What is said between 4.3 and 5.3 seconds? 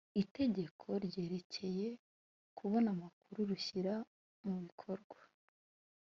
mubikorwa